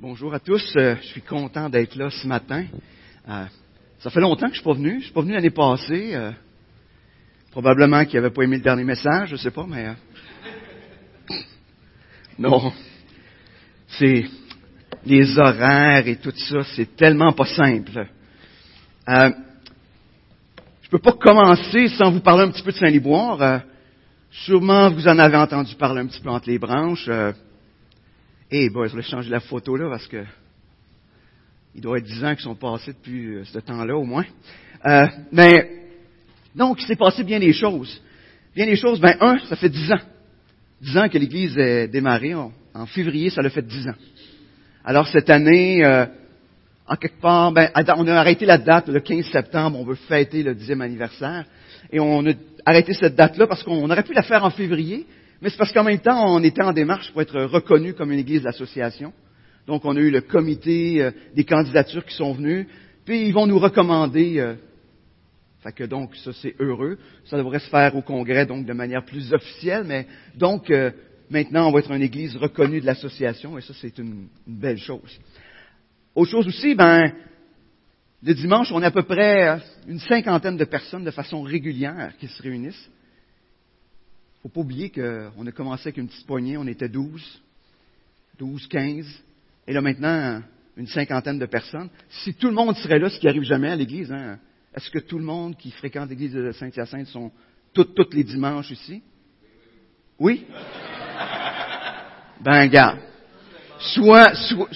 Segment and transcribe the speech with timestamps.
[0.00, 0.74] Bonjour à tous.
[0.76, 2.64] Euh, je suis content d'être là ce matin.
[3.28, 3.44] Euh,
[4.00, 4.98] ça fait longtemps que je suis pas venu.
[4.98, 6.16] Je suis pas venu l'année passée.
[6.16, 6.32] Euh,
[7.52, 9.94] probablement qu'il avait pas aimé le dernier message, je sais pas, mais
[12.40, 12.72] non.
[13.86, 14.24] C'est
[15.06, 18.08] les horaires et tout ça, c'est tellement pas simple.
[19.06, 19.30] Je
[20.90, 23.62] peux pas commencer sans vous parler un petit peu de Saint-Liboire.
[24.32, 27.08] sûrement vous en avez entendu parler un petit peu entre les branches.
[28.50, 30.24] Eh, bon, je voulais changer la photo là parce que
[31.74, 34.24] il doit être dix ans qui sont passés depuis euh, ce temps-là au moins.
[34.86, 35.70] Euh, mais
[36.54, 38.00] donc, il s'est passé bien des choses.
[38.54, 39.00] Bien des choses.
[39.00, 40.00] Ben un, ça fait dix ans.
[40.80, 42.34] Dix ans que l'Église est démarrée.
[42.34, 42.52] En,
[42.86, 43.94] février, ça l'a fait dix ans.
[44.84, 46.06] Alors cette année, euh,
[46.86, 49.78] en quelque part, ben, on a arrêté la date le 15 septembre.
[49.78, 51.46] On veut fêter le dixième anniversaire,
[51.90, 52.32] et on a
[52.66, 55.06] arrêté cette date-là parce qu'on aurait pu la faire en février,
[55.44, 58.18] mais c'est parce qu'en même temps, on était en démarche pour être reconnu comme une
[58.18, 59.12] église d'association.
[59.66, 62.66] Donc, on a eu le comité euh, des candidatures qui sont venus,
[63.04, 64.38] puis ils vont nous recommander.
[64.38, 64.54] Euh,
[65.76, 66.98] que donc, ça c'est heureux.
[67.26, 70.90] Ça devrait se faire au Congrès, donc de manière plus officielle, mais donc euh,
[71.28, 75.18] maintenant, on va être une église reconnue de l'association, et ça c'est une, belle chose.
[76.14, 77.12] Autre chose aussi, ben,
[78.22, 82.28] le dimanche, on a à peu près une cinquantaine de personnes de façon régulière qui
[82.28, 82.90] se réunissent
[84.44, 87.40] faut pas oublier qu'on a commencé avec une petite poignée, on était 12,
[88.38, 89.06] 12, 15,
[89.66, 90.42] et là maintenant,
[90.76, 91.88] une cinquantaine de personnes.
[92.10, 94.38] Si tout le monde serait là, ce qui arrive jamais à l'Église, hein,
[94.76, 97.32] est-ce que tout le monde qui fréquente l'Église de Saint-Hyacinthe sont
[97.72, 99.02] tous les dimanches ici?
[100.18, 100.44] Oui?
[102.40, 102.98] Ben, gars,
[103.78, 104.68] soit, soit,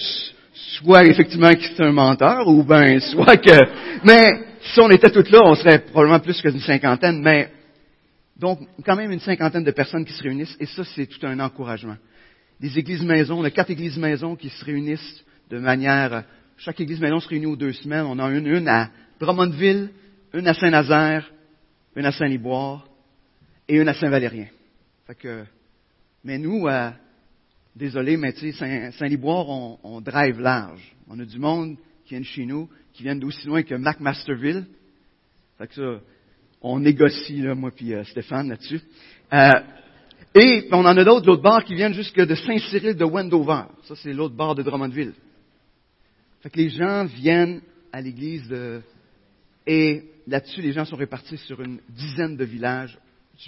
[0.79, 5.29] soit effectivement que c'est un menteur, ou ben, soit que, mais si on était toutes
[5.29, 7.51] là, on serait probablement plus qu'une cinquantaine, mais
[8.39, 11.39] donc, quand même une cinquantaine de personnes qui se réunissent, et ça, c'est tout un
[11.39, 11.97] encouragement.
[12.59, 16.23] Des églises maisons, on a quatre églises maisons qui se réunissent de manière,
[16.57, 18.05] chaque église maison se réunit aux deux semaines.
[18.05, 19.89] On a une, une à Drummondville,
[20.33, 21.29] une à Saint-Nazaire,
[21.95, 22.87] une à Saint-Liboire
[23.67, 24.47] et une à Saint-Valérien.
[25.05, 25.43] Fait que,
[26.23, 26.91] mais nous, euh,
[27.75, 30.95] désolé, mais tu sais, Saint-Liboire, on, on, drive large.
[31.09, 31.75] On a du monde
[32.05, 34.65] qui vient de chez nous, qui viennent d'aussi loin que McMasterville.
[35.57, 36.01] Fait que ça,
[36.61, 38.81] on négocie, là, moi puis euh, Stéphane, là-dessus.
[39.33, 39.51] Euh,
[40.35, 43.63] et on en a d'autres, l'autre bord, qui viennent jusque de Saint-Cyril de Wendover.
[43.83, 45.13] Ça, c'est l'autre bord de Drummondville.
[46.41, 47.61] Fait que les gens viennent
[47.91, 48.81] à l'église de...
[49.65, 52.97] Et là-dessus, les gens sont répartis sur une dizaine de villages,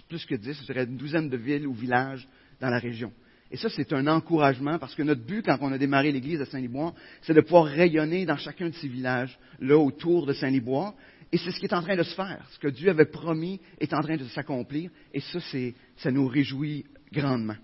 [0.08, 2.28] plus que dix, ce serait une douzaine de villes ou villages
[2.60, 3.12] dans la région.
[3.52, 6.46] Et ça, c'est un encouragement parce que notre but, quand on a démarré l'église à
[6.46, 10.94] Saint-Liboire, c'est de pouvoir rayonner dans chacun de ces villages, là, autour de Saint-Liboire,
[11.32, 12.46] et c'est ce qui est en train de se faire.
[12.52, 14.92] Ce que Dieu avait promis est en train de s'accomplir.
[15.14, 17.56] Et ça, c'est, ça nous réjouit grandement.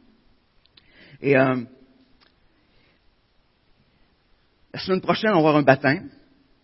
[1.21, 1.63] Et euh,
[4.73, 6.09] la semaine prochaine, on va avoir un baptême.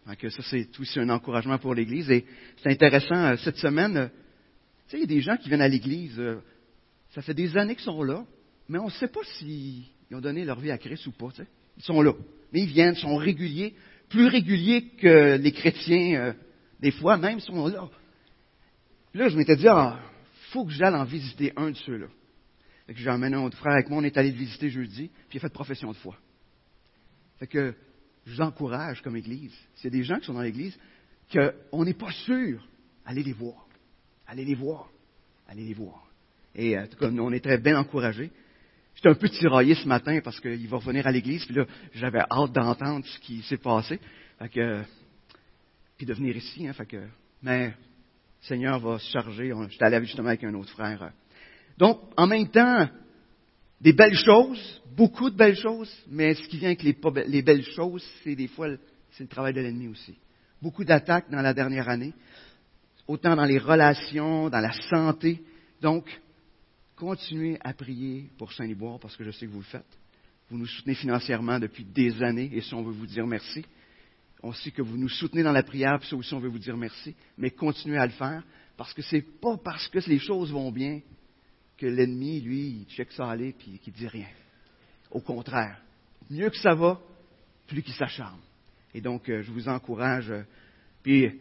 [0.08, 2.10] Donc, ça, c'est aussi un encouragement pour l'Église.
[2.10, 2.26] Et
[2.62, 4.08] c'est intéressant, euh, cette semaine, euh,
[4.88, 6.22] tu sais, il y a des gens qui viennent à l'Église,
[7.14, 8.26] ça fait des années qu'ils sont là,
[8.70, 11.30] mais on ne sait pas s'ils ont donné leur vie à Christ ou pas.
[11.32, 11.48] Tu sais.
[11.78, 12.14] Ils sont là.
[12.52, 13.76] Mais ils viennent, ils sont réguliers,
[14.10, 16.36] plus réguliers que les chrétiens
[16.84, 17.90] des fois, même, sont là.
[19.14, 20.00] là, je m'étais dit, ah,
[20.52, 22.08] faut que j'aille en visiter un de ceux-là.
[22.86, 25.10] Fait que j'ai emmené un autre frère avec moi, on est allé le visiter jeudi,
[25.30, 26.18] puis il a fait profession de foi.
[27.40, 27.74] Fait que
[28.26, 29.54] je vous encourage comme Église.
[29.76, 30.78] S'il y a des gens qui sont dans l'Église,
[31.32, 32.68] qu'on n'est pas sûr,
[33.06, 33.66] allez les voir.
[34.28, 34.90] Allez les voir.
[35.48, 36.06] Allez les voir.
[36.54, 38.30] Et en tout cas, on est très bien encouragés.
[38.96, 42.20] J'étais un peu tiraillé ce matin parce qu'il va revenir à l'église, puis là, j'avais
[42.30, 44.02] hâte d'entendre ce qui s'est passé.
[44.38, 44.84] Fait que
[46.06, 46.68] de venir ici.
[46.68, 46.74] Hein,
[47.42, 47.74] mais le
[48.42, 49.52] Seigneur va se charger.
[49.70, 51.12] Je suis allé justement avec un autre frère.
[51.78, 52.88] Donc, en même temps,
[53.82, 56.98] des belles choses, beaucoup de belles choses, mais ce qui vient avec les,
[57.28, 58.68] les belles choses, c'est des fois
[59.12, 60.16] c'est le travail de l'ennemi aussi.
[60.62, 62.14] Beaucoup d'attaques dans la dernière année,
[63.08, 65.44] autant dans les relations, dans la santé.
[65.82, 66.10] Donc,
[66.96, 70.00] continuez à prier pour Saint-Liboire parce que je sais que vous le faites.
[70.50, 73.66] Vous nous soutenez financièrement depuis des années et ça, on veut vous dire merci.
[74.44, 76.60] On sait que vous nous soutenez dans la prière, puis ça aussi, on veut vous
[76.60, 77.16] dire merci.
[77.38, 78.44] Mais continuez à le faire,
[78.76, 81.00] parce que c'est pas parce que les choses vont bien
[81.78, 84.28] que l'ennemi, lui, il check ça aller, puis qu'il dit rien.
[85.12, 85.82] Au contraire,
[86.30, 87.00] mieux que ça va,
[87.68, 88.40] plus qu'il s'acharne.
[88.94, 90.30] Et donc, euh, je vous encourage.
[90.30, 90.44] Euh,
[91.02, 91.32] puis,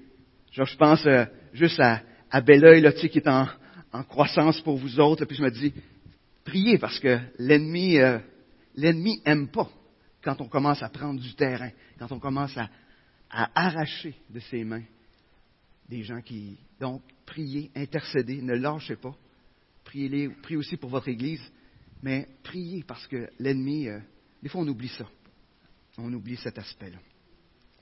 [0.53, 3.49] je pense euh, juste à, à bel oeil, là, tu sais, qui est en,
[4.09, 5.25] croissance pour vous autres.
[5.25, 5.75] Puis je me dis,
[6.45, 7.99] priez, parce que l'ennemi,
[8.75, 9.69] l'ennemi aime pas
[10.23, 12.71] quand on commence à prendre du terrain, quand on commence à,
[13.33, 14.85] à arracher de ses mains
[15.89, 16.59] des gens qui.
[16.79, 19.15] Donc, priez, intercédez, ne lâchez pas.
[19.85, 21.43] Priez, priez aussi pour votre Église,
[22.03, 23.99] mais priez parce que l'ennemi, euh,
[24.43, 25.07] des fois on oublie ça.
[25.99, 26.99] on oublie cet aspect-là.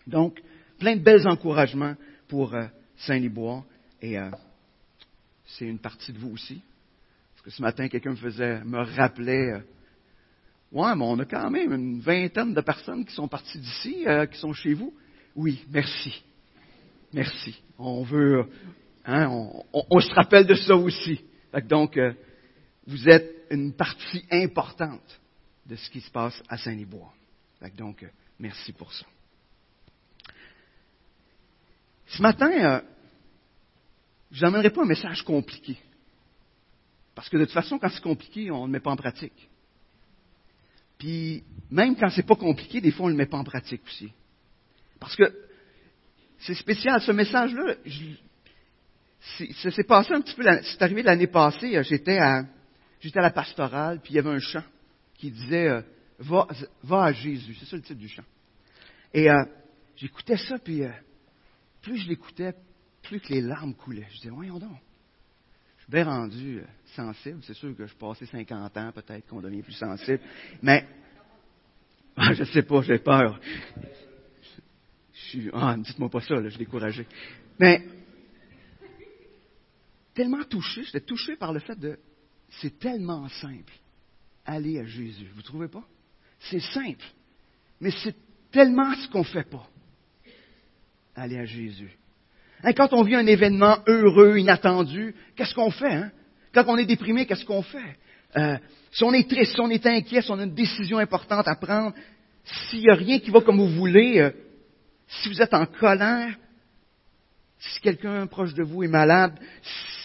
[0.07, 0.41] Donc,
[0.79, 1.95] plein de belles encouragements
[2.29, 2.67] pour euh,
[2.97, 3.65] Saint-Liboire
[4.01, 4.31] et euh,
[5.47, 6.63] c'est une partie de vous aussi.
[7.33, 9.63] Parce que ce matin, quelqu'un me faisait, me rappelait,
[10.73, 14.39] ouais, mais on a quand même une vingtaine de personnes qui sont parties d'ici, qui
[14.39, 14.93] sont chez vous.
[15.35, 16.23] Oui, merci.
[17.13, 17.61] Merci.
[17.79, 18.47] On veut,
[19.05, 19.29] hein,
[19.73, 21.21] on, se rappelle de ça aussi.
[21.69, 21.99] Donc,
[22.87, 25.21] vous êtes une partie importante
[25.67, 27.15] de ce qui se passe à Saint-Liboire.
[27.77, 28.05] Donc,
[28.39, 29.07] merci pour ça.
[32.07, 32.81] Ce matin, euh,
[34.33, 35.79] je n'amènerai pas un message compliqué.
[37.15, 39.49] Parce que de toute façon, quand c'est compliqué, on ne le met pas en pratique.
[40.99, 43.83] Puis, même quand c'est pas compliqué, des fois, on ne le met pas en pratique
[43.87, 44.13] aussi.
[45.01, 45.25] Parce que
[46.39, 47.75] c'est spécial, ce message-là,
[49.63, 52.45] ça s'est passé un petit peu, c'est arrivé l'année passée, euh, j'étais à,
[53.01, 54.65] j'étais à la pastorale, puis il y avait un chant
[55.15, 55.83] qui disait euh,
[56.19, 56.47] va,
[56.83, 57.57] va, à Jésus.
[57.59, 58.25] C'est ça le titre du chant.
[59.13, 59.45] Et euh,
[59.97, 60.83] j'écoutais ça, puis
[61.83, 62.55] plus je l'écoutais,
[63.03, 64.07] plus que les larmes coulaient.
[64.11, 64.79] Je disais, voyons donc.
[65.79, 66.65] Je suis bien rendu euh,
[66.95, 67.41] sensible.
[67.43, 70.21] C'est sûr que je passais 50 ans, peut-être qu'on devient plus sensible.
[70.63, 70.87] Mais,
[72.19, 73.41] je ne sais pas, j'ai peur.
[75.31, 77.07] Suis, ah, ne dites-moi pas ça, là, je suis découragé.
[77.61, 77.85] Mais,
[80.13, 81.99] tellement touché, j'étais touché par le fait de,
[82.61, 83.73] c'est tellement simple,
[84.45, 85.29] aller à Jésus.
[85.33, 85.85] Vous ne trouvez pas?
[86.41, 87.05] C'est simple.
[87.81, 88.17] Mais c'est
[88.51, 89.69] tellement ce qu'on ne fait pas
[91.15, 91.97] aller à Jésus.
[92.65, 95.93] Hein, quand on vit un événement heureux, inattendu, qu'est-ce qu'on fait?
[95.93, 96.11] Hein?
[96.53, 97.99] Quand on est déprimé, qu'est-ce qu'on fait?
[98.37, 98.59] Euh,
[98.91, 101.55] si on est triste, si on est inquiet, si on a une décision importante à
[101.55, 101.95] prendre,
[102.45, 104.31] s'il n'y a rien qui va comme vous voulez, euh,
[105.11, 106.37] si vous êtes en colère,
[107.59, 109.39] si quelqu'un proche de vous est malade,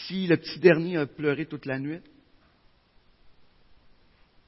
[0.08, 2.02] si le petit dernier a pleuré toute la nuit,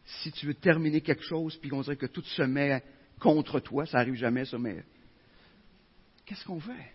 [0.05, 2.83] si tu veux terminer quelque chose, puis on dirait que tout se met
[3.19, 4.83] contre toi, ça arrive jamais, ça, mais
[6.27, 6.91] Qu'est-ce qu'on fait?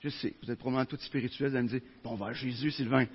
[0.00, 2.70] Je sais, vous êtes probablement tous spirituels, vous allez me dire, on va à Jésus,
[2.70, 3.06] Sylvain.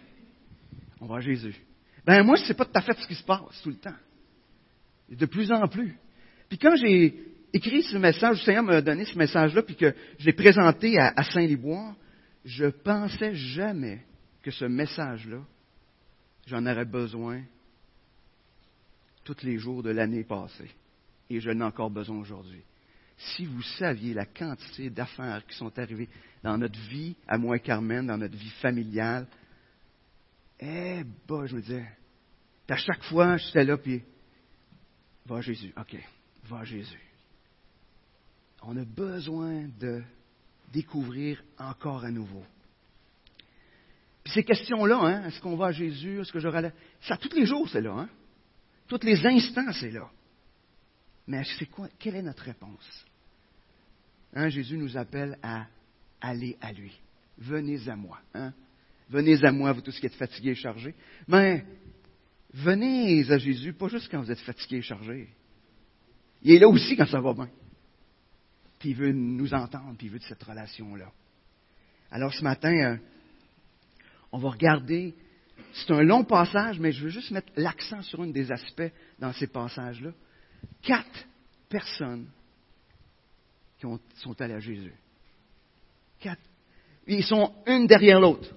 [1.00, 1.56] On va à Jésus.
[2.04, 3.96] Ben, moi, ce n'est pas tout à fait ce qui se passe tout le temps.
[5.10, 5.96] de plus en plus.
[6.50, 7.24] Puis quand j'ai
[7.58, 11.24] écrit ce message, le Seigneur m'a donné ce message-là, puis que je l'ai présenté à,
[11.24, 11.96] Saint-Liboire,
[12.46, 14.06] je pensais jamais
[14.42, 15.42] que ce message-là,
[16.46, 17.42] j'en aurais besoin
[19.24, 20.72] tous les jours de l'année passée.
[21.30, 22.64] Et je n'ai encore besoin aujourd'hui
[23.18, 26.10] si vous saviez la quantité d'affaires qui sont arrivées
[26.44, 29.28] dans notre vie, à moi Carmen, dans notre vie familiale,
[30.60, 31.88] eh, bah, je me disais,
[32.70, 34.04] à chaque fois, j'étais là, puis,
[35.26, 35.98] va Jésus, OK,
[36.48, 37.02] va Jésus.
[38.70, 40.04] On a besoin de
[40.74, 42.44] découvrir encore à nouveau.
[44.26, 46.72] Puis ces questions-là, hein, est-ce qu'on va à Jésus, est-ce que j'aurai la...
[47.00, 48.10] Ça, tous les jours, c'est là, hein?
[48.90, 50.10] Tous les instants, c'est là.
[51.28, 53.06] Mais c'est quoi, quelle est notre réponse?
[54.34, 55.68] Hein, Jésus nous appelle à
[56.20, 56.92] aller à lui.
[57.38, 58.20] Venez à moi.
[58.34, 58.52] Hein?
[59.10, 60.94] Venez à moi, vous tous qui êtes fatigués et chargés.
[61.26, 61.66] Mais
[62.54, 65.30] venez à Jésus, pas juste quand vous êtes fatigués et chargés.
[66.42, 67.50] Il est là aussi quand ça va bien.
[68.80, 71.12] Puis veut nous entendre, puis il veut de cette relation-là.
[72.12, 72.98] Alors ce matin, euh,
[74.32, 75.16] on va regarder,
[75.74, 79.34] c'est un long passage, mais je veux juste mettre l'accent sur un des aspects dans
[79.34, 80.12] ces passages-là.
[80.82, 81.26] Quatre
[81.70, 82.28] personnes
[83.80, 84.94] qui sont allés à Jésus.
[86.20, 86.42] Quatre.
[87.06, 88.54] Ils sont une derrière l'autre.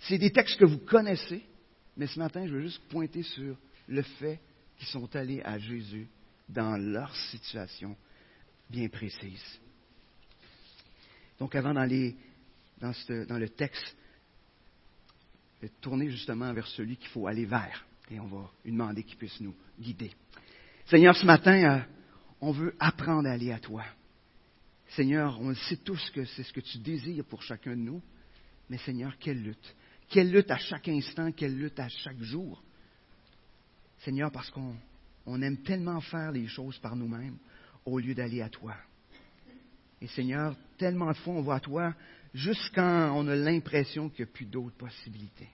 [0.00, 1.44] C'est des textes que vous connaissez,
[1.96, 3.56] mais ce matin, je veux juste pointer sur
[3.88, 4.40] le fait
[4.76, 6.08] qu'ils sont allés à Jésus
[6.48, 7.96] dans leur situation
[8.68, 9.60] bien précise.
[11.38, 12.16] Donc, avant d'aller
[12.80, 12.92] dans,
[13.38, 13.96] le texte,
[15.80, 17.86] tourner justement vers celui qu'il faut aller vers.
[18.10, 20.12] Et on va lui demander qu'il puisse nous guider.
[20.86, 21.80] Seigneur, ce matin, euh,
[22.40, 23.84] on veut apprendre à aller à toi.
[24.90, 28.02] Seigneur, on sait tous que c'est ce que tu désires pour chacun de nous,
[28.70, 29.74] mais Seigneur, quelle lutte.
[30.08, 32.62] Quelle lutte à chaque instant, quelle lutte à chaque jour.
[34.00, 37.38] Seigneur, parce qu'on aime tellement faire les choses par nous-mêmes
[37.86, 38.74] au lieu d'aller à toi.
[40.00, 41.94] Et Seigneur, tellement de fois on va à toi
[42.34, 45.48] juste quand on a l'impression qu'il n'y a plus d'autres possibilités.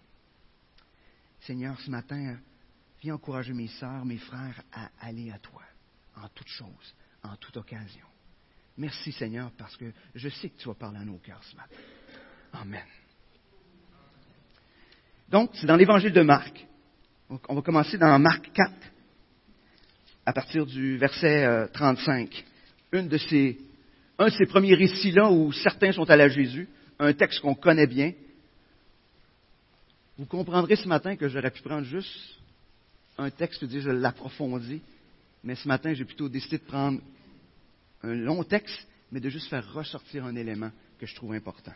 [1.41, 2.37] Seigneur, ce matin,
[3.01, 5.63] viens encourager mes sœurs, mes frères à aller à toi
[6.17, 8.07] en toutes choses, en toute occasion.
[8.77, 11.77] Merci Seigneur parce que je sais que tu vas parler à nos cœurs ce matin.
[12.53, 12.85] Amen.
[15.29, 16.67] Donc, c'est dans l'évangile de Marc.
[17.49, 18.73] On va commencer dans Marc 4,
[20.25, 22.45] à partir du verset 35.
[22.95, 23.59] Euh, de ces,
[24.19, 27.87] un de ces premiers récits-là où certains sont allés à Jésus, un texte qu'on connaît
[27.87, 28.13] bien.
[30.19, 32.39] Vous comprendrez ce matin que j'aurais pu prendre juste
[33.19, 34.83] un texte, dire je l'approfondis,
[35.43, 37.01] Mais ce matin, j'ai plutôt décidé de prendre
[38.03, 41.75] un long texte, mais de juste faire ressortir un élément que je trouve important.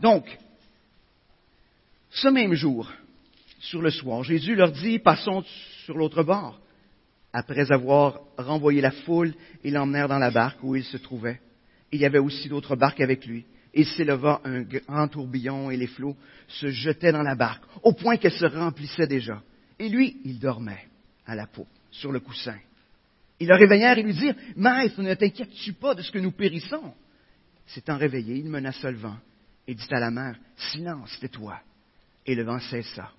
[0.00, 0.26] Donc,
[2.10, 2.90] ce même jour,
[3.60, 5.44] sur le soir, Jésus leur dit, passons
[5.84, 6.60] sur l'autre bord.
[7.32, 9.34] Après avoir renvoyé la foule,
[9.64, 11.40] ils l'emmenèrent dans la barque où il se trouvait.
[11.90, 13.44] Il y avait aussi d'autres barques avec lui.
[13.74, 18.18] Il s'éleva un grand tourbillon et les flots se jetaient dans la barque, au point
[18.18, 19.42] qu'elle se remplissait déjà.
[19.78, 20.88] Et lui, il dormait
[21.26, 22.58] à la peau, sur le coussin.
[23.40, 26.92] Ils le réveillèrent et lui dirent, Maître, ne t'inquiètes-tu pas de ce que nous périssons?
[27.66, 29.16] S'étant réveillé, il menaça le vent
[29.66, 31.58] et dit à la mer, Silence, tais-toi.
[32.26, 33.10] Et le vent cessa.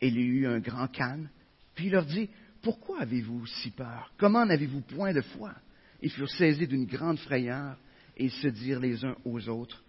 [0.00, 1.28] Et il y eut un grand calme.
[1.74, 2.28] Puis il leur dit,
[2.62, 4.12] Pourquoi avez-vous si peur?
[4.18, 5.52] Comment n'avez-vous point de foi?
[6.00, 7.76] Ils furent saisis d'une grande frayeur
[8.16, 9.82] et se dirent les uns aux autres,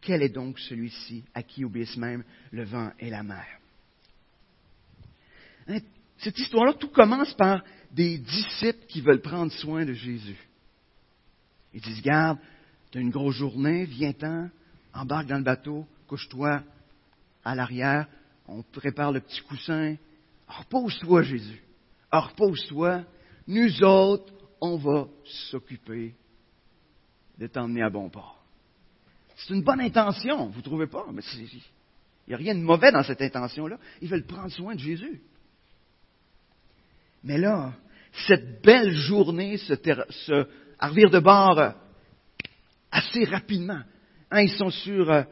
[0.00, 3.46] Quel est donc celui-ci à qui obéissent même le vent et la mer?
[5.66, 5.80] Hein,
[6.18, 10.38] cette histoire-là, tout commence par des disciples qui veulent prendre soin de Jésus.
[11.74, 12.38] Ils disent, garde,
[12.90, 14.48] tu as une grosse journée, viens-t'en,
[14.94, 16.62] embarque dans le bateau, couche-toi
[17.44, 18.06] à l'arrière,
[18.46, 19.96] on prépare le petit coussin.
[20.46, 21.62] Repose-toi, Jésus.
[22.10, 23.04] Repose-toi.
[23.46, 25.06] Nous autres, on va
[25.50, 26.14] s'occuper
[27.38, 28.44] de t'emmener à bon port.
[29.36, 31.06] C'est une bonne intention, vous ne trouvez pas?
[31.12, 31.60] Mais il
[32.28, 33.78] n'y a rien de mauvais dans cette intention-là.
[34.02, 35.22] Ils veulent prendre soin de Jésus.
[37.22, 37.72] Mais là,
[38.26, 40.46] cette belle journée se, se
[40.80, 41.70] revire de bord euh,
[42.90, 43.82] assez rapidement.
[44.30, 45.22] Hein, ils sont sur euh,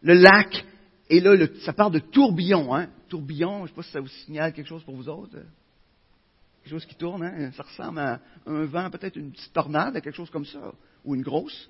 [0.00, 0.64] le lac,
[1.08, 2.74] et là, ça parle de tourbillon.
[2.74, 2.88] Hein?
[3.08, 5.36] Tourbillon, je ne sais pas si ça vous signale quelque chose pour vous autres.
[6.62, 7.50] Quelque chose qui tourne, hein?
[7.52, 10.72] ça ressemble à un vent, peut-être une petite tornade, quelque chose comme ça,
[11.04, 11.68] ou une grosse.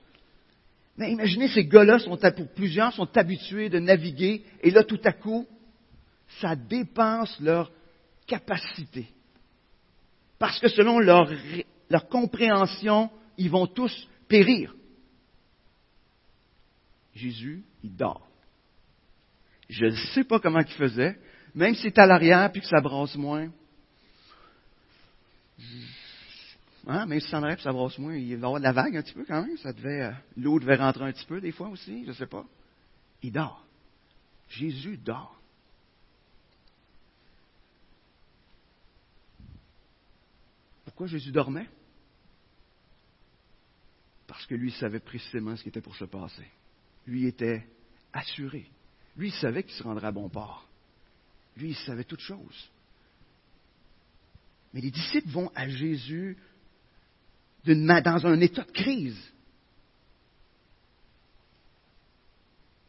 [0.98, 5.12] Mais imaginez, ces gars-là, sont, pour plusieurs, sont habitués de naviguer, et là, tout à
[5.12, 5.46] coup,
[6.40, 7.72] ça dépense leur
[8.26, 9.08] capacité.
[10.38, 11.30] Parce que selon leur,
[11.88, 14.74] leur compréhension, ils vont tous périr.
[17.14, 18.28] Jésus, il dort.
[19.68, 21.18] Je ne sais pas comment il faisait,
[21.54, 23.50] même si c'est à l'arrière puis que ça brasse moins.
[26.86, 29.02] Hein, même si arrière ça brasse moins, il va y avoir de la vague un
[29.02, 29.56] petit peu quand même.
[29.64, 32.44] Euh, l'eau devait rentrer un petit peu des fois aussi, je ne sais pas.
[33.22, 33.64] Il dort.
[34.48, 35.38] Jésus dort.
[40.84, 41.68] Pourquoi Jésus dormait?
[44.26, 46.46] Parce que lui savait précisément ce qui était pour se passer.
[47.06, 47.66] Lui était
[48.12, 48.68] assuré.
[49.16, 50.66] Lui, savait qu'il se rendrait à bon port.
[51.56, 52.70] Lui, il savait toutes choses.
[54.72, 56.36] Mais les disciples vont à Jésus
[57.64, 59.32] dans un état de crise.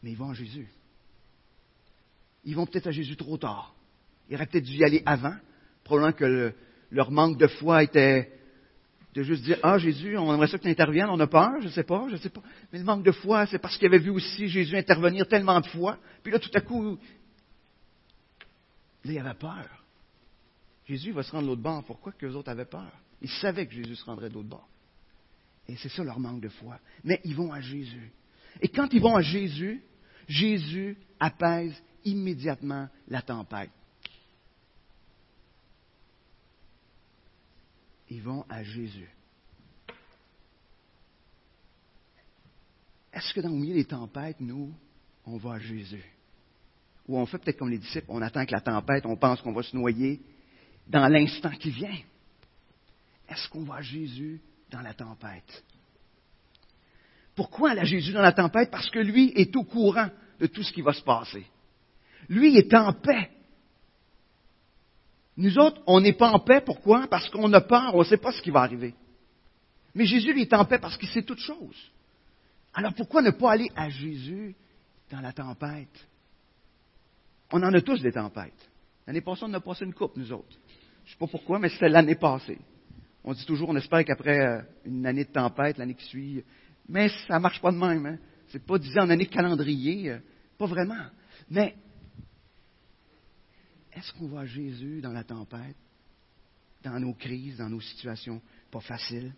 [0.02, 0.68] Mais ils vont à Jésus.
[2.44, 3.74] Ils vont peut-être à Jésus trop tard.
[4.30, 5.36] Ils auraient peut-être dû y aller avant,
[5.84, 6.54] probablement que
[6.92, 8.32] leur manque de foi était
[9.13, 11.68] de juste dire Ah, Jésus, on aimerait ça que tu interviennes, on a peur, je
[11.68, 12.42] ne sais pas, je ne sais pas.
[12.72, 15.68] Mais le manque de foi, c'est parce qu'ils avaient vu aussi Jésus intervenir tellement de
[15.68, 15.98] fois.
[16.24, 16.98] Puis là, tout à coup,
[19.06, 19.83] là, il avait peur.
[20.88, 21.84] Jésus va se rendre l'autre bord.
[21.86, 22.92] Pourquoi que les autres avaient peur?
[23.22, 24.68] Ils savaient que Jésus se rendrait de l'autre bord.
[25.68, 26.80] Et c'est ça leur manque de foi.
[27.04, 28.12] Mais ils vont à Jésus.
[28.62, 29.82] Et quand ils vont à Jésus,
[30.28, 31.74] Jésus apaise
[32.04, 33.72] immédiatement la tempête.
[38.13, 39.10] ils vont à Jésus.
[43.12, 44.74] Est-ce que dans le milieu des tempêtes, nous,
[45.25, 46.04] on va à Jésus?
[47.08, 49.54] Ou on fait peut-être comme les disciples, on attend que la tempête, on pense qu'on
[49.54, 50.22] va se noyer
[50.88, 51.98] dans l'instant qui vient.
[53.30, 55.63] Est-ce qu'on à Jésus dans la tempête?
[57.36, 58.70] Pourquoi aller à Jésus dans la tempête?
[58.70, 60.10] Parce que lui est au courant
[60.40, 61.46] de tout ce qui va se passer.
[62.30, 63.30] Lui est en paix
[65.36, 66.62] nous autres, on n'est pas en paix.
[66.62, 67.08] Pourquoi?
[67.08, 68.94] Parce qu'on a peur, on ne sait pas ce qui va arriver.
[69.96, 71.92] Mais Jésus, lui, est en paix parce qu'il sait toutes choses.
[72.74, 74.56] Alors pourquoi ne pas aller à Jésus
[75.12, 76.08] dans la tempête?
[77.52, 78.70] On en a tous des tempêtes.
[79.06, 80.56] L'année passée, on a passé une coupe, nous autres.
[81.03, 82.60] Je ne sais pas pourquoi, mais c'était l'année passée.
[83.24, 86.43] On dit toujours, on espère qu'après euh, une année de tempête, l'année qui suit,
[86.88, 88.05] mais ça ne marche pas de même.
[88.05, 88.17] Hein?
[88.48, 90.19] Ce n'est pas disant en année calendrier, euh,
[90.57, 91.05] pas vraiment.
[91.50, 91.75] Mais
[93.93, 95.77] est-ce qu'on voit Jésus dans la tempête,
[96.83, 98.41] dans nos crises, dans nos situations
[98.72, 99.33] pas faciles?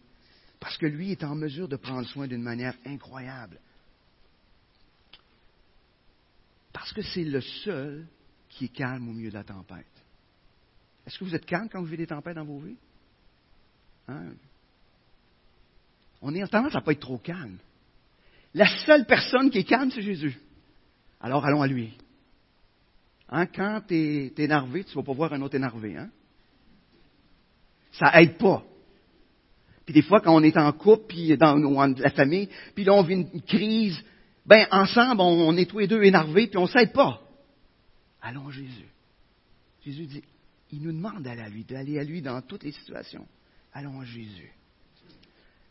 [0.59, 3.59] Parce que lui est en mesure de prendre soin d'une manière incroyable.
[6.73, 8.07] Parce que c'est le seul
[8.49, 9.85] qui est calme au milieu de la tempête.
[11.05, 12.77] Est-ce que vous êtes calme quand vous vivez des tempêtes dans vos vies?
[14.07, 14.33] Hein?
[16.21, 17.57] On est en tendance à ne pas être trop calme.
[18.53, 20.39] La seule personne qui est calme, c'est Jésus.
[21.19, 21.93] Alors allons à lui.
[23.29, 25.97] Hein, quand tu es, énervé, tu ne vas pas voir un autre énervé.
[25.97, 26.09] Hein?
[27.91, 28.63] Ça aide pas.
[29.85, 31.55] Puis des fois, quand on est en couple, puis dans
[31.97, 34.01] la famille, puis là, on vit une crise,
[34.45, 37.21] ben ensemble, on, est tous les deux énervés, puis on ne s'aide pas.
[38.21, 38.89] Allons Jésus.
[39.83, 40.23] Jésus dit,
[40.71, 43.27] il nous demande d'aller à lui, d'aller à lui dans toutes les situations.
[43.73, 44.51] Allons à Jésus.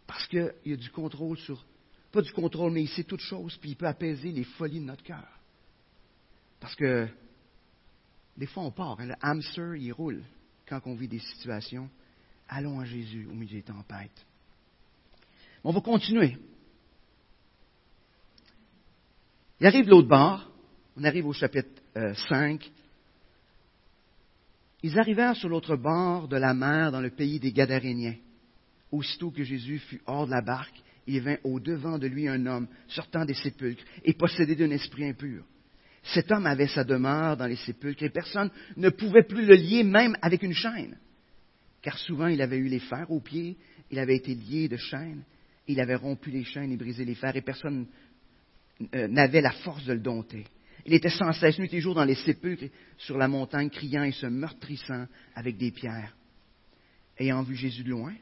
[0.06, 1.64] Parce qu'il y a du contrôle sur,
[2.12, 4.84] pas du contrôle, mais il sait toutes choses, puis il peut apaiser les folies de
[4.84, 5.26] notre cœur.
[6.60, 7.08] Parce que
[8.36, 8.98] des fois, on part.
[9.00, 10.22] Hein, le hamster, il roule
[10.66, 11.88] quand on vit des situations.
[12.48, 14.26] Allons à Jésus au milieu des tempêtes.
[15.62, 16.36] On va continuer.
[19.60, 20.50] Il arrive l'autre bord.
[20.96, 21.80] On arrive au chapitre
[22.28, 22.70] 5.
[24.84, 28.16] Ils arrivèrent sur l'autre bord de la mer dans le pays des Gadaréniens.
[28.92, 32.68] Aussitôt que Jésus fut hors de la barque, il vint au-devant de lui un homme
[32.88, 35.42] sortant des sépulcres et possédé d'un esprit impur.
[36.02, 39.84] Cet homme avait sa demeure dans les sépulcres et personne ne pouvait plus le lier
[39.84, 40.98] même avec une chaîne.
[41.80, 43.56] Car souvent il avait eu les fers aux pieds,
[43.90, 45.24] il avait été lié de chaînes,
[45.66, 47.86] il avait rompu les chaînes et brisé les fers et personne
[48.94, 50.44] euh, n'avait la force de le dompter.
[50.86, 54.12] Il était sans cesse nuit et jour dans les sépulcres sur la montagne, criant et
[54.12, 56.14] se meurtrissant avec des pierres.
[57.18, 58.14] Ayant vu Jésus de loin,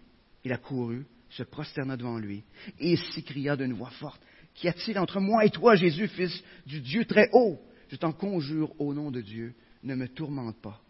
[0.44, 2.44] il a couru, se prosterna devant lui,
[2.78, 4.22] et s'écria d'une voix forte,
[4.54, 7.58] Qu'y a-t-il entre moi et toi, Jésus, fils du Dieu très haut?
[7.88, 10.80] Je t'en conjure au nom de Dieu, ne me tourmente pas.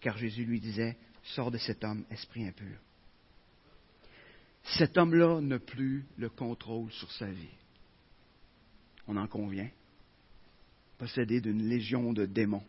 [0.00, 0.96] Car Jésus lui disait,
[1.34, 2.78] Sors de cet homme, esprit impur.
[4.76, 7.56] Cet homme-là n'a plus le contrôle sur sa vie.
[9.06, 9.68] On en convient.
[10.98, 12.64] Possédé d'une légion de démons.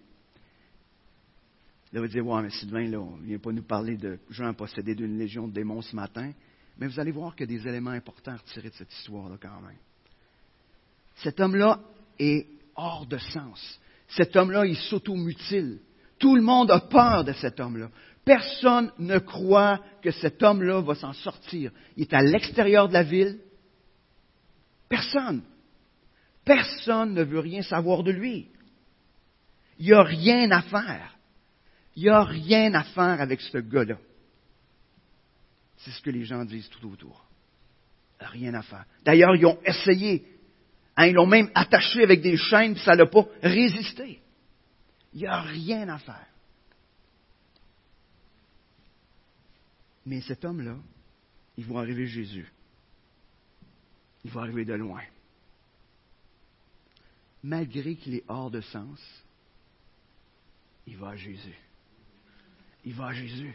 [1.92, 4.54] Là, vous dire, ouais, mais Sylvain, là, on ne vient pas nous parler de gens
[4.54, 6.32] possédés d'une légion de démons ce matin.
[6.78, 9.38] Mais vous allez voir qu'il y a des éléments importants à retirer de cette histoire-là
[9.42, 9.78] quand même.
[11.16, 11.80] Cet homme-là
[12.20, 13.80] est hors de sens.
[14.08, 15.80] Cet homme-là, il s'automutile.
[16.20, 17.90] Tout le monde a peur de cet homme-là.
[18.24, 21.72] Personne ne croit que cet homme-là va s'en sortir.
[21.98, 23.40] Il est à l'extérieur de la ville.
[24.88, 25.42] Personne.
[26.50, 28.48] Personne ne veut rien savoir de lui.
[29.78, 31.16] Il n'y a rien à faire.
[31.96, 34.00] Il n'y a rien à faire avec ce gars-là.
[35.78, 37.24] C'est ce que les gens disent tout autour.
[38.20, 38.84] Rien à faire.
[39.06, 40.26] D'ailleurs, ils ont essayé.
[40.98, 44.20] Hein, ils l'ont même attaché avec des chaînes, puis ça n'a pas résisté.
[45.14, 46.28] Il n'y a rien à faire.
[50.04, 50.78] Mais cet homme-là,
[51.58, 52.52] il va arriver Jésus.
[54.24, 55.04] Il va arriver de loin.
[57.44, 59.00] Malgré qu'il est hors de sens,
[60.86, 61.58] il va à Jésus.
[62.84, 63.54] Il va à Jésus.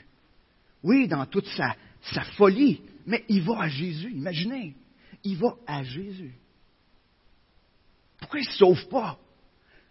[0.83, 1.77] Oui, dans toute sa,
[2.12, 4.11] sa folie, mais il va à Jésus.
[4.12, 4.75] Imaginez,
[5.23, 6.35] il va à Jésus.
[8.18, 9.18] Pourquoi il ne se sauve pas?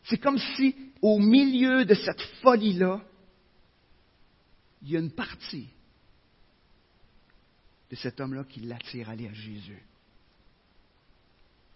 [0.05, 3.01] C'est comme si, au milieu de cette folie-là,
[4.81, 5.69] il y a une partie
[7.89, 9.81] de cet homme-là qui l'attire à aller à Jésus.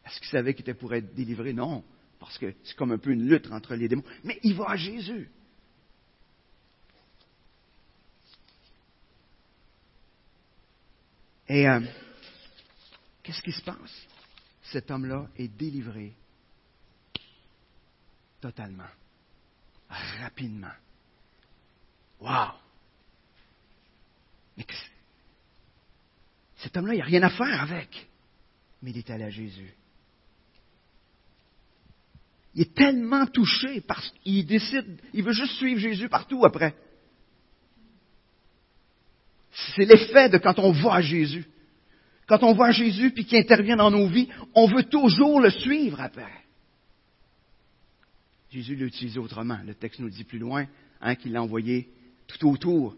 [0.05, 1.53] Est-ce qu'il savait qu'il était pour être délivré?
[1.53, 1.83] Non,
[2.19, 4.03] parce que c'est comme un peu une lutte entre les démons.
[4.23, 5.29] Mais il va à Jésus.
[11.49, 11.79] Et euh,
[13.23, 14.07] qu'est-ce qui se passe?
[14.63, 16.13] Cet homme-là est délivré
[18.41, 18.89] totalement,
[20.19, 20.73] rapidement.
[22.19, 22.51] Wow!
[24.57, 24.65] Mais
[26.57, 28.09] cet homme-là, il n'y a rien à faire avec.
[28.81, 29.73] Mais il est allé à Jésus.
[32.57, 36.73] Il est tellement touché parce qu'il décide, il veut juste suivre Jésus partout après.
[39.75, 41.45] C'est l'effet de quand on voit Jésus.
[42.25, 46.01] Quand on voit Jésus puis qu'il intervient dans nos vies, on veut toujours le suivre
[46.01, 46.33] après.
[48.49, 49.59] Jésus l'a utilisé autrement.
[49.63, 50.65] Le texte nous dit plus loin
[50.99, 51.89] hein, qu'il l'a envoyé
[52.25, 52.95] tout autour.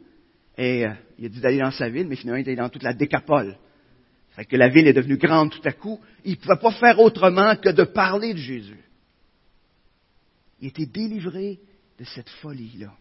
[0.57, 2.69] Et euh, il a dit d'aller dans sa ville, mais finalement il est allé dans
[2.69, 3.57] toute la décapole.
[4.37, 5.99] Fait que la ville est devenue grande tout à coup.
[6.23, 8.85] Il ne pouvait pas faire autrement que de parler de Jésus.
[10.61, 11.59] Il était délivré
[11.97, 12.95] de cette folie-là.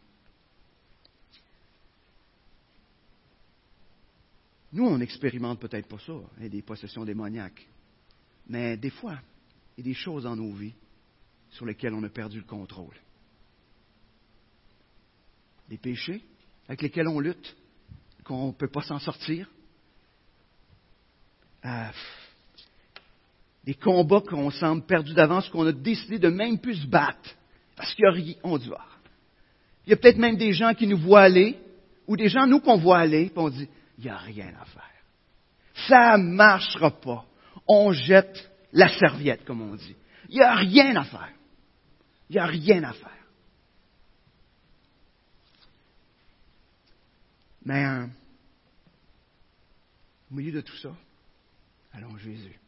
[4.72, 7.66] Nous, on n'expérimente peut-être pas ça, hein, des possessions démoniaques.
[8.48, 9.18] Mais des fois,
[9.76, 10.74] il y a des choses dans nos vies
[11.50, 12.94] sur lesquelles on a perdu le contrôle.
[15.68, 16.22] Des péchés
[16.66, 17.56] avec lesquels on lutte,
[18.24, 19.50] qu'on ne peut pas s'en sortir.
[21.64, 21.90] Euh,
[23.64, 27.30] des combats qu'on semble perdus d'avance, qu'on a décidé de même plus se battre.
[27.78, 28.84] Parce qu'il y a rien, on dit, ah.
[29.86, 31.58] Il y a peut-être même des gens qui nous voient aller,
[32.08, 34.64] ou des gens, nous, qu'on voit aller, puis on dit, il n'y a rien à
[34.64, 34.82] faire.
[35.86, 37.24] Ça ne marchera pas.
[37.68, 39.96] On jette la serviette, comme on dit.
[40.28, 41.32] Il n'y a rien à faire.
[42.28, 43.12] Il n'y a rien à faire.
[47.64, 48.06] Mais euh,
[50.30, 50.94] Au milieu de tout ça,
[51.92, 52.58] allons Jésus.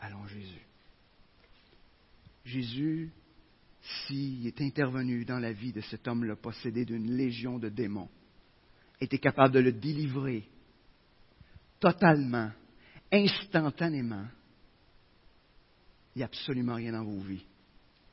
[0.00, 0.66] Allons Jésus.
[2.44, 3.12] Jésus,
[3.86, 8.08] s'il est intervenu dans la vie de cet homme-là possédé d'une légion de démons,
[9.00, 10.48] était capable de le délivrer
[11.78, 12.50] totalement,
[13.12, 14.26] instantanément,
[16.14, 17.44] il n'y a absolument rien dans vos vies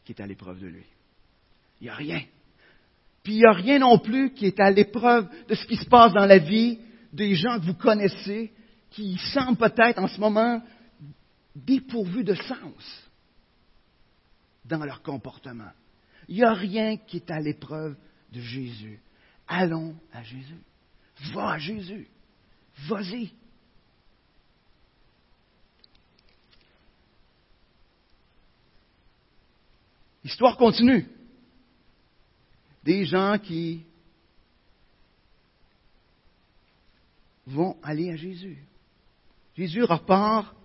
[0.04, 0.86] qui est à l'épreuve de lui.
[1.80, 2.22] Il n'y a rien.
[3.24, 5.86] Puis il n'y a rien non plus qui est à l'épreuve de ce qui se
[5.86, 6.80] passe dans la vie
[7.14, 8.52] des gens que vous connaissez,
[8.92, 10.62] qui semblent peut-être en ce moment
[11.56, 13.03] dépourvus de sens
[14.66, 15.72] dans leur comportement.
[16.28, 17.96] Il n'y a rien qui est à l'épreuve
[18.32, 19.00] de Jésus.
[19.48, 20.62] Allons à Jésus.
[21.34, 22.08] Va à Jésus.
[22.88, 23.32] Vas-y.
[30.24, 31.08] L'histoire continue.
[32.84, 33.86] Des gens qui
[37.46, 38.58] vont aller à Jésus.
[39.56, 40.56] Jésus repart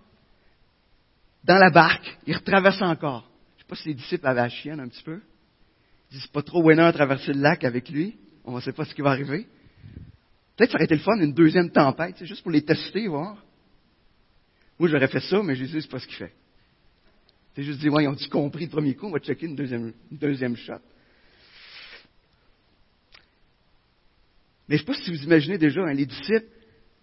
[1.43, 3.28] dans la barque, il retraverse encore.
[3.69, 5.21] Sais pas si les disciples avaient la chienne un petit peu.
[6.09, 8.17] Ils disent pas trop Winner à traverser le lac avec lui.
[8.43, 9.45] On ne sait pas ce qui va arriver.
[10.57, 13.37] Peut-être ça aurait été le fun, une deuxième tempête, c'est juste pour les tester, voir.
[14.79, 16.33] Moi, j'aurais fait ça, mais Jésus, c'est pas ce qu'il fait.
[17.53, 19.93] C'est juste dire, ouais, ils ont-tu compris le premier coup, on va checker une deuxième,
[20.09, 20.73] une shot.
[24.67, 26.47] Mais je ne sais pas si vous imaginez déjà, hein, les disciples,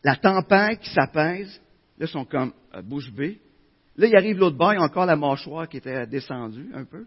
[0.02, 1.60] la tempête qui s'apaise,
[1.96, 3.40] là, sont comme à bouche bée.
[3.96, 6.84] Là, il arrive l'autre bord, il y a encore la mâchoire qui était descendue un
[6.84, 7.06] peu.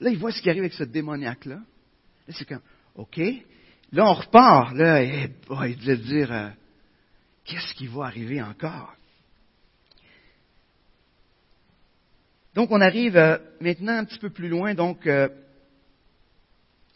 [0.00, 1.56] Là, ils voient ce qui arrive avec ce démoniaque-là.
[1.56, 2.60] Là, c'est comme,
[2.94, 3.18] OK.
[3.92, 4.74] Là, on repart.
[4.74, 5.30] Là, et,
[5.68, 6.48] il devait dire, euh,
[7.44, 8.94] qu'est-ce qui va arriver encore?
[12.54, 15.28] Donc, on arrive euh, maintenant un petit peu plus loin, donc, euh,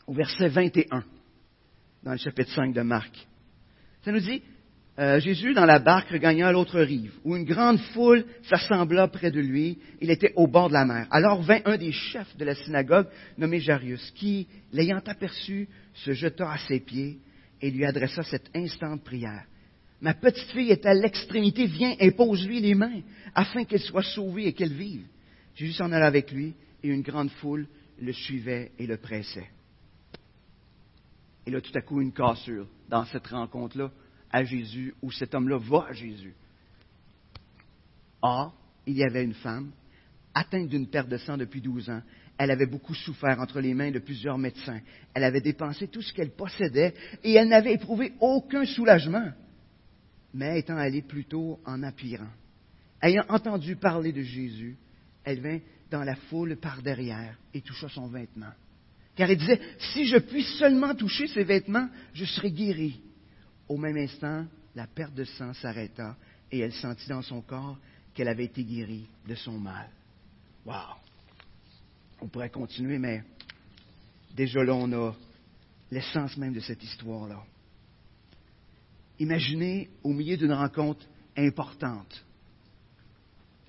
[0.06, 1.04] au verset 21,
[2.02, 3.26] dans le chapitre 5 de Marc.
[4.04, 4.42] Ça nous dit,
[4.96, 9.40] euh, Jésus, dans la barque, regagna l'autre rive, où une grande foule s'assembla près de
[9.40, 9.78] lui.
[10.00, 11.09] Il était au bord de la mer.
[11.11, 16.48] Alors vint un des chefs de la synagogue, nommé Jarius, qui, l'ayant aperçu, se jeta
[16.48, 17.18] à ses pieds
[17.61, 19.44] et lui adressa cette instante prière.
[20.00, 23.00] Ma petite fille est à l'extrémité, viens, impose-lui les mains,
[23.35, 25.07] afin qu'elle soit sauvée et qu'elle vive.
[25.57, 26.54] Jésus s'en alla avec lui,
[26.85, 27.66] et une grande foule
[28.00, 29.48] le suivait et le pressait.
[31.46, 33.90] Et là, tout à coup, une cassure dans cette rencontre-là
[34.35, 36.35] à Jésus, où cet homme-là va Jésus.
[38.20, 38.53] Or,
[38.85, 39.70] il y avait une femme,
[40.35, 42.03] atteinte d'une perte de sang depuis douze ans.
[42.37, 44.81] Elle avait beaucoup souffert entre les mains de plusieurs médecins.
[45.14, 49.31] Elle avait dépensé tout ce qu'elle possédait et elle n'avait éprouvé aucun soulagement,
[50.35, 52.33] mais étant allée plutôt en appirant.
[53.01, 54.77] Ayant entendu parler de Jésus,
[55.23, 55.61] elle vint
[55.92, 58.53] dans la foule par derrière et toucha son vêtement.
[59.14, 63.01] Car elle disait, si je puis seulement toucher ses vêtements, je serai guérie.
[63.68, 66.16] Au même instant, la perte de sang s'arrêta
[66.50, 67.79] et elle sentit dans son corps
[68.12, 69.88] qu'elle avait été guérie de son mal.
[70.66, 70.96] Wow!
[72.20, 73.22] On pourrait continuer, mais
[74.35, 75.14] déjà là, on a
[75.90, 77.42] l'essence même de cette histoire-là.
[79.18, 82.24] Imaginez au milieu d'une rencontre importante,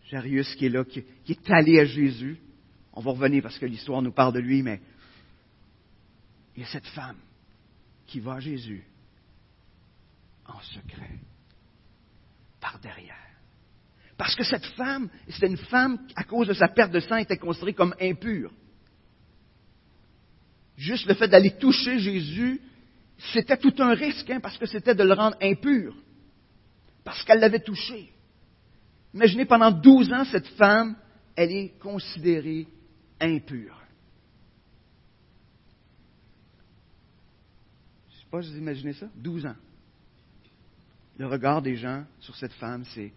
[0.10, 2.38] Jarius qui est là, qui, qui est allé à Jésus.
[2.94, 4.80] On va revenir parce que l'histoire nous parle de lui, mais
[6.56, 7.18] il y a cette femme
[8.08, 8.84] qui va à Jésus
[10.48, 11.20] en secret,
[12.60, 13.16] par derrière.
[14.18, 17.38] Parce que cette femme, c'était une femme, à cause de sa perte de sang, était
[17.38, 18.52] considérée comme impure.
[20.78, 22.62] Juste le fait d'aller toucher Jésus,
[23.34, 25.96] c'était tout un risque, hein, parce que c'était de le rendre impur.
[27.04, 28.12] Parce qu'elle l'avait touché.
[29.14, 30.96] Imaginez, pendant 12 ans, cette femme,
[31.36, 32.68] elle est considérée
[33.20, 33.82] impure.
[38.10, 39.08] Je ne sais pas si vous imaginez ça.
[39.16, 39.56] 12 ans
[41.18, 43.14] le regard des gens sur cette femme, c'est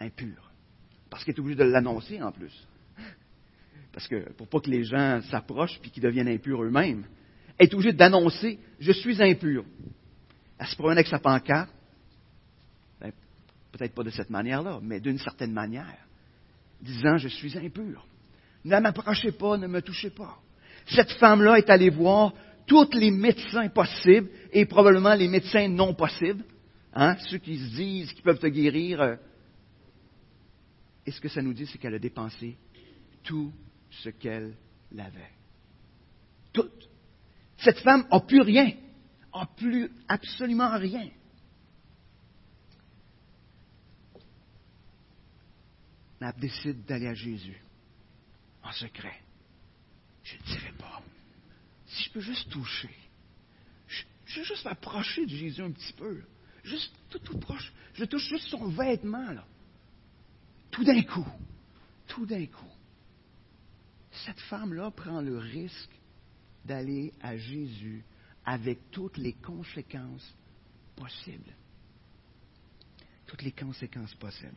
[0.00, 0.50] impur.
[1.10, 2.52] Parce qu'elle est obligée de l'annoncer en plus.
[3.92, 7.04] Parce que pour pas que les gens s'approchent puis qu'ils deviennent impurs eux-mêmes,
[7.58, 9.64] elle est obligée d'annoncer Je suis impur.
[10.58, 11.70] Elle se promène avec sa pancarte.
[13.00, 13.12] Ben,
[13.70, 15.98] peut-être pas de cette manière-là, mais d'une certaine manière,
[16.80, 18.06] disant Je suis impur.
[18.64, 20.38] Ne m'approchez pas, ne me touchez pas.
[20.86, 22.32] Cette femme-là est allée voir
[22.66, 26.44] tous les médecins possibles et probablement les médecins non possibles
[26.92, 27.16] Hein?
[27.30, 29.00] Ceux qui se disent qu'ils peuvent te guérir.
[29.00, 29.16] Euh,
[31.06, 32.56] et ce que ça nous dit, c'est qu'elle a dépensé?
[33.22, 33.52] Tout
[33.90, 34.54] ce qu'elle
[34.98, 35.32] avait.
[36.52, 36.70] Tout.
[37.58, 38.72] Cette femme n'a plus rien.
[39.34, 41.08] n'a plus absolument rien.
[46.20, 47.60] Elle décide d'aller à Jésus
[48.62, 49.20] en secret.
[50.22, 51.02] Je ne dirai pas.
[51.86, 52.94] Si je peux juste toucher,
[53.88, 56.22] je, je veux juste m'approcher de Jésus un petit peu.
[56.62, 57.72] Juste tout, tout proche.
[57.94, 59.44] Je touche juste son vêtement, là.
[60.70, 61.26] Tout d'un coup,
[62.06, 62.72] tout d'un coup,
[64.24, 66.00] cette femme-là prend le risque
[66.64, 68.04] d'aller à Jésus
[68.44, 70.34] avec toutes les conséquences
[70.96, 71.52] possibles.
[73.26, 74.56] Toutes les conséquences possibles.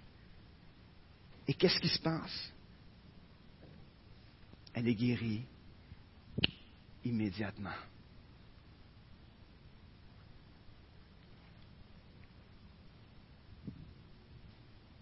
[1.47, 2.51] Et qu'est-ce qui se passe?
[4.73, 5.43] Elle est guérie
[7.03, 7.69] immédiatement.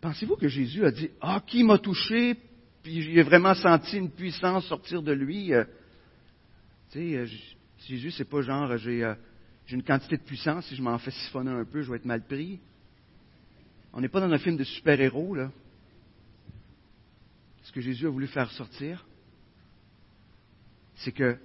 [0.03, 2.35] Pensez-vous que Jésus a dit, ah, qui m'a touché,
[2.83, 5.53] puis j'ai vraiment senti une puissance sortir de lui?
[5.53, 5.63] Euh,
[6.91, 7.25] tu sais, euh,
[7.87, 9.15] Jésus, c'est pas genre, euh, j'ai
[9.69, 12.21] une quantité de puissance, si je m'en fais siphonner un peu, je vais être mal
[12.21, 12.59] pris.
[13.93, 15.49] On n'est pas dans un film de super-héros, là.
[17.63, 19.05] Ce que Jésus a voulu faire sortir,
[20.95, 21.37] c'est que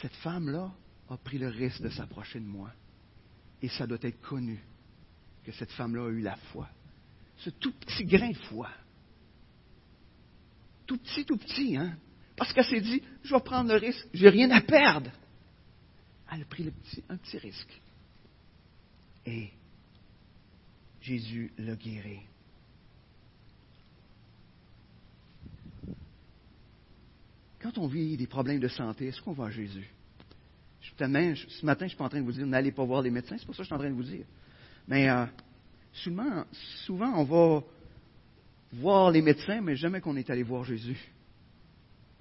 [0.00, 0.72] cette femme-là
[1.10, 2.70] a pris le risque de s'approcher de moi.
[3.60, 4.64] Et ça doit être connu
[5.44, 6.68] que cette femme-là a eu la foi.
[7.38, 8.70] Ce tout petit grain de foi.
[10.86, 11.96] Tout petit, tout petit, hein?
[12.36, 15.10] Parce qu'elle s'est dit, je vais prendre le risque, j'ai rien à perdre.
[16.32, 17.80] Elle a pris le petit, un petit risque.
[19.26, 19.50] Et
[21.00, 22.20] Jésus l'a guéri.
[27.60, 29.88] Quand on vit des problèmes de santé, est-ce qu'on va à Jésus?
[30.98, 33.10] ce matin, je ne suis pas en train de vous dire n'allez pas voir les
[33.10, 34.26] médecins, c'est pas ça que je suis en train de vous dire.
[34.90, 35.24] Mais euh,
[35.92, 36.44] souvent,
[36.84, 37.62] souvent, on va
[38.72, 40.98] voir les médecins, mais jamais qu'on est allé voir Jésus.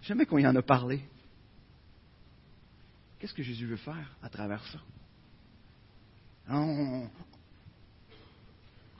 [0.03, 1.01] Jamais qu'on y en a parlé.
[3.17, 4.79] Qu'est-ce que Jésus veut faire à travers ça?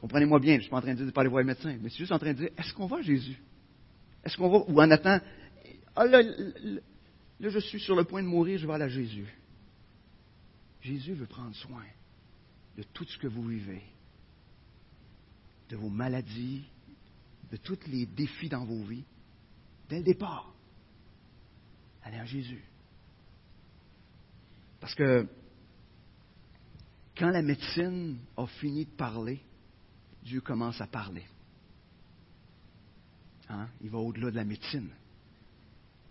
[0.01, 1.41] Comprenez-moi bien, je ne suis pas en train de dire de ne pas aller voir
[1.43, 3.39] les médecins, mais je suis juste en train de dire, est-ce qu'on va à Jésus?
[4.23, 5.23] Est-ce qu'on va, ou en attendant,
[5.95, 9.27] ah, là, là, je suis sur le point de mourir, je vais aller à Jésus.
[10.81, 11.83] Jésus veut prendre soin
[12.79, 13.83] de tout ce que vous vivez,
[15.67, 16.63] de vos maladies,
[17.51, 19.03] de tous les défis dans vos vies,
[19.89, 20.53] dès le départ.
[22.03, 22.63] Allez à Jésus.
[24.79, 25.27] Parce que
[27.17, 29.41] quand la médecine a fini de parler,
[30.23, 31.25] Dieu commence à parler.
[33.49, 33.67] Hein?
[33.81, 34.89] Il va au-delà de la médecine.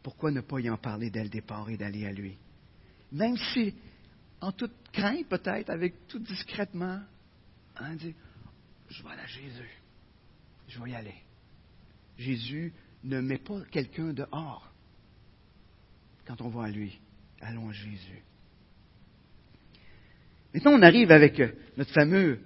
[0.02, 2.36] Pourquoi ne pas y en parler dès le départ et d'aller à lui?
[3.10, 3.72] Même si
[4.40, 7.00] en toute crainte peut-être, avec tout discrètement,
[7.76, 8.14] hein, dit,
[8.88, 9.70] je vais aller à Jésus.
[10.68, 11.14] Je vais y aller.
[12.18, 12.72] Jésus
[13.04, 14.72] ne met pas quelqu'un dehors
[16.26, 17.00] quand on va à lui.
[17.40, 18.22] Allons à Jésus.
[20.52, 22.40] Maintenant, on arrive avec euh, notre fameux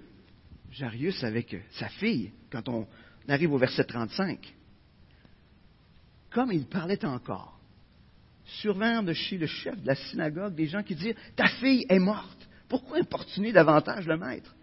[0.71, 2.87] Jarius avec euh, sa fille, quand on
[3.27, 4.53] arrive au verset 35.
[6.29, 7.52] Comme il parlait encore,
[8.45, 11.99] survinrent de chez le chef de la synagogue des gens qui dirent Ta fille est
[11.99, 12.47] morte.
[12.67, 14.55] Pourquoi importuner davantage le maître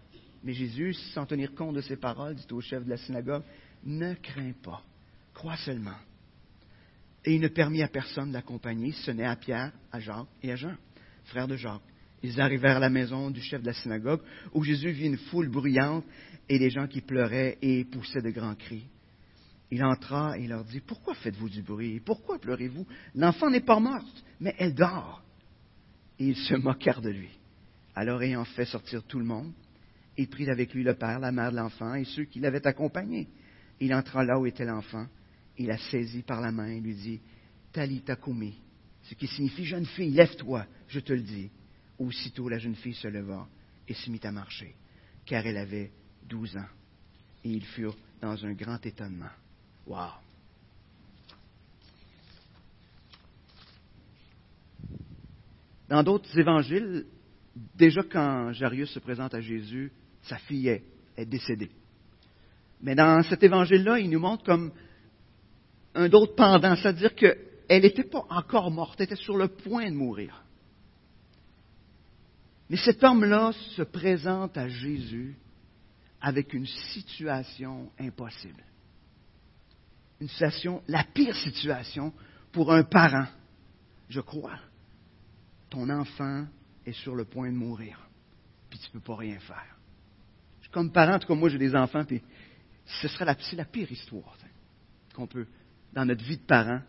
[0.43, 3.43] Mais Jésus, sans tenir compte de ces paroles, dit au chef de la synagogue
[3.83, 4.81] Ne crains pas,
[5.33, 5.97] crois seulement.
[7.23, 10.51] Et il ne permit à personne de l'accompagner, ce n'est à Pierre, à Jacques et
[10.51, 10.75] à Jean,
[11.25, 11.81] frères de Jacques.
[12.23, 14.21] Ils arrivèrent à la maison du chef de la synagogue,
[14.53, 16.05] où Jésus vit une foule bruyante
[16.49, 18.85] et des gens qui pleuraient et poussaient de grands cris.
[19.71, 22.01] Il entra et leur dit, Pourquoi faites-vous du bruit?
[22.01, 22.85] Pourquoi pleurez-vous?
[23.15, 25.23] L'enfant n'est pas morte, mais elle dort.
[26.19, 27.29] Et ils se moquèrent de lui.
[27.95, 29.53] Alors, ayant fait sortir tout le monde,
[30.17, 33.29] il prit avec lui le père, la mère de l'enfant et ceux qui l'avaient accompagné.
[33.79, 35.07] Il entra là où était l'enfant.
[35.57, 37.21] Il la saisit par la main et lui dit,
[37.71, 38.59] Talita kumi,
[39.03, 41.49] ce qui signifie jeune fille, lève-toi, je te le dis.
[41.97, 43.47] Aussitôt la jeune fille se leva
[43.87, 44.75] et se mit à marcher,
[45.25, 45.91] car elle avait
[46.27, 46.69] douze ans.
[47.43, 49.29] Et ils furent dans un grand étonnement.
[49.85, 50.09] Wow.
[55.89, 57.05] Dans d'autres évangiles,
[57.75, 59.91] déjà quand Jarius se présente à Jésus,
[60.23, 60.85] sa fille est,
[61.25, 61.69] décédée.
[62.81, 64.71] Mais dans cet évangile-là, il nous montre comme
[65.93, 69.95] un autre pendant, c'est-à-dire qu'elle n'était pas encore morte, elle était sur le point de
[69.95, 70.43] mourir.
[72.69, 75.37] Mais cet homme-là se présente à Jésus
[76.21, 78.63] avec une situation impossible
[80.21, 82.13] une situation, la pire situation
[82.51, 83.25] pour un parent,
[84.07, 84.59] je crois.
[85.69, 86.45] Ton enfant
[86.85, 88.07] est sur le point de mourir,
[88.69, 89.75] puis tu ne peux pas rien faire.
[90.71, 92.21] Comme parent, en tout cas, moi j'ai des enfants, puis
[92.85, 94.37] ce serait la, pire histoire
[95.13, 95.47] qu'on peut,
[95.91, 96.79] dans notre vie de parent,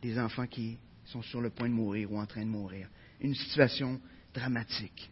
[0.00, 2.88] des enfants qui sont sur le point de mourir ou en train de mourir.
[3.20, 4.00] Une situation
[4.32, 5.10] dramatique.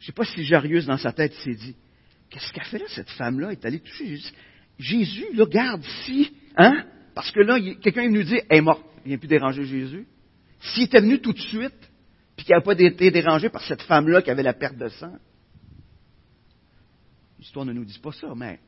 [0.00, 1.76] Je ne sais pas si Jarius, dans sa tête, s'est dit
[2.30, 3.52] Qu'est-ce qu'a fait là, cette femme-là?
[3.52, 4.32] Est allée toucher Jésus.
[4.80, 6.86] Jésus, là, garde si, hein?
[7.14, 8.84] Parce que là, quelqu'un est venu dire, elle est morte.
[9.04, 10.06] Il vient plus déranger Jésus.
[10.60, 11.90] S'il était venu tout de suite,
[12.36, 15.14] puis qui n'avait pas été dérangé par cette femme-là qui avait la perte de sang.
[17.38, 18.58] L'histoire ne nous dit pas ça, mais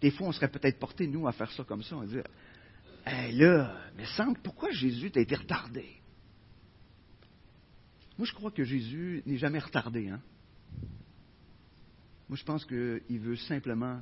[0.00, 2.24] des fois, on serait peut-être porté, nous, à faire ça comme ça, à dire
[3.06, 5.86] Hé là, mais semble, pourquoi Jésus t'a été retardé?
[8.16, 10.08] Moi, je crois que Jésus n'est jamais retardé.
[10.08, 10.20] Hein?
[12.28, 14.00] Moi, je pense qu'il veut simplement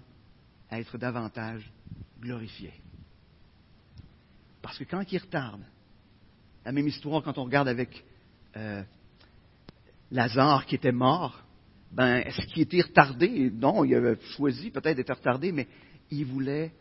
[0.71, 1.71] être davantage
[2.21, 2.73] glorifié.
[4.63, 5.63] Parce que quand il retarde,
[6.65, 8.05] la même histoire quand on regarde avec
[8.57, 8.83] euh,
[10.11, 11.43] Lazare qui était mort,
[11.91, 13.51] ben, est-ce qu'il était retardé?
[13.51, 15.67] Non, il avait choisi peut-être d'être retardé, mais
[16.11, 16.73] il voulait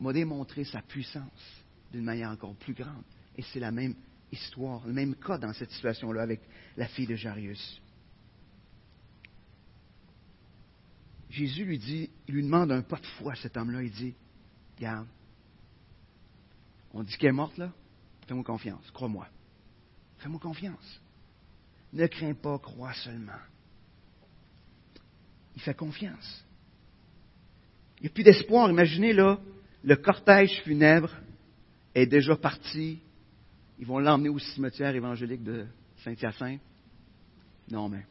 [0.00, 3.04] m'a démontré sa puissance d'une manière encore plus grande.
[3.36, 3.94] Et c'est la même
[4.32, 6.40] histoire, le même cas dans cette situation-là avec
[6.76, 7.80] la fille de Jarius.
[11.34, 13.82] Jésus lui dit, il lui demande un pas de foi à cet homme-là.
[13.82, 14.14] Il dit,
[14.76, 15.08] regarde,
[16.92, 17.72] on dit qu'elle est morte là,
[18.28, 19.26] fais-moi confiance, crois-moi.
[20.18, 21.00] Fais-moi confiance.
[21.92, 23.32] Ne crains pas, crois seulement.
[25.56, 26.44] Il fait confiance.
[27.98, 28.70] Il n'y a plus d'espoir.
[28.70, 29.40] Imaginez là,
[29.82, 31.10] le cortège funèbre
[31.96, 33.00] est déjà parti.
[33.80, 35.66] Ils vont l'emmener au cimetière évangélique de
[36.04, 36.60] Saint-Hyacinthe.
[37.70, 38.06] Non, mais.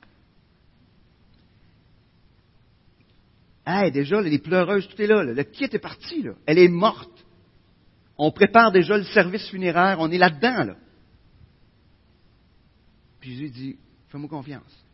[3.66, 6.34] Ah, déjà, les pleureuses, tout est là, Le kit est parti, là.
[6.46, 7.26] Elle est morte.
[8.18, 9.98] On prépare déjà le service funéraire.
[10.00, 10.76] On est là-dedans, là.
[13.20, 13.78] Puis Jésus dit,
[14.10, 14.86] fais-moi confiance.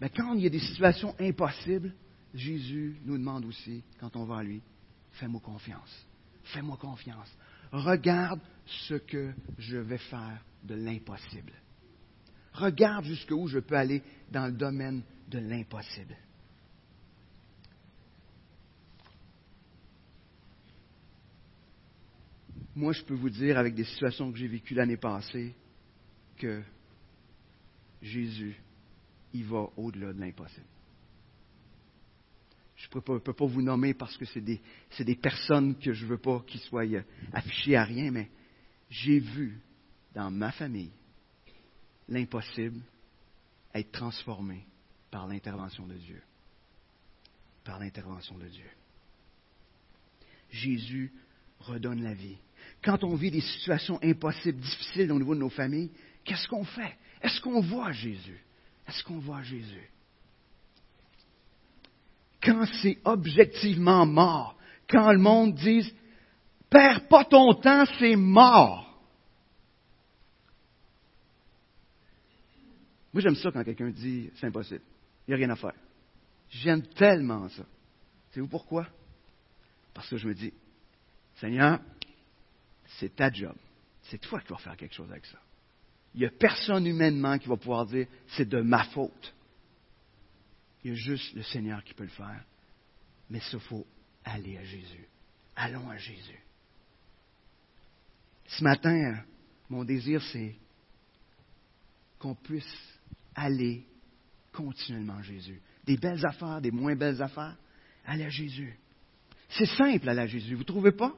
[0.00, 1.94] Mais quand il y a des situations impossibles,
[2.32, 4.62] Jésus nous demande aussi, quand on va à lui,
[5.12, 6.06] fais-moi confiance.
[6.44, 7.30] Fais-moi confiance.
[7.70, 11.52] Regarde ce que je vais faire de l'impossible.
[12.54, 16.16] Regarde jusqu'où je peux aller dans le domaine de l'impossible.
[22.74, 25.54] Moi, je peux vous dire, avec des situations que j'ai vécues l'année passée,
[26.36, 26.62] que
[28.02, 28.56] Jésus,
[29.32, 30.66] il va au-delà de l'impossible.
[32.76, 34.60] Je ne peux, pas vous nommer parce que c'est des,
[34.98, 38.30] des, personnes que je ne veux pas qu'ils soient euh, affichées à rien, mais
[38.88, 39.60] j'ai vu
[40.14, 40.90] dans ma famille
[42.08, 42.80] l'impossible
[43.74, 44.64] être transformé
[45.10, 46.22] par l'intervention de Dieu.
[47.64, 48.70] Par l'intervention de Dieu.
[50.50, 51.12] Jésus
[51.58, 52.38] redonne la vie.
[52.82, 55.90] Quand on vit des situations impossibles, difficiles au niveau de nos familles,
[56.24, 56.96] qu'est-ce qu'on fait?
[57.22, 58.40] Est-ce qu'on voit Jésus?
[58.86, 59.90] Est-ce qu'on voit Jésus?
[62.42, 64.56] quand c'est objectivement mort,
[64.88, 65.92] quand le monde dit
[66.68, 68.86] Perds pas ton temps, c'est mort.
[73.12, 74.84] Moi, j'aime ça quand quelqu'un dit c'est impossible.
[75.30, 75.74] Il n'y a rien à faire.
[76.48, 77.62] J'aime tellement ça.
[78.30, 78.88] Savez-vous pourquoi?
[79.94, 80.52] Parce que je me dis,
[81.36, 81.78] Seigneur,
[82.98, 83.54] c'est ta job.
[84.02, 85.38] C'est toi qui vas faire quelque chose avec ça.
[86.14, 89.32] Il n'y a personne humainement qui va pouvoir dire c'est de ma faute.
[90.82, 92.44] Il y a juste le Seigneur qui peut le faire.
[93.30, 93.86] Mais il faut
[94.24, 95.06] aller à Jésus.
[95.54, 96.40] Allons à Jésus.
[98.48, 99.22] Ce matin,
[99.68, 100.56] mon désir, c'est
[102.18, 102.98] qu'on puisse
[103.36, 103.86] aller
[104.52, 105.60] continuellement Jésus.
[105.84, 107.56] Des belles affaires, des moins belles affaires,
[108.06, 108.78] aller à Jésus.
[109.48, 110.54] C'est simple, aller à Jésus.
[110.54, 111.12] Vous ne trouvez pas?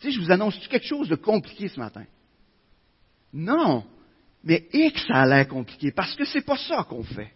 [0.00, 2.04] Tu sais, je vous annonce quelque chose de compliqué ce matin?
[3.32, 3.84] Non.
[4.44, 7.32] Mais X, ça a l'air compliqué parce que ce n'est pas ça qu'on fait.